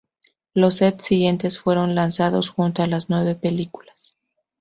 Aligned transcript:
Los 0.55 0.77
sets 0.77 1.05
siguientes 1.05 1.59
fueron 1.59 1.93
lanzados 1.93 2.49
junto 2.49 2.81
a 2.81 2.87
las 2.87 3.11
nuevas 3.11 3.35
películas. 3.37 4.17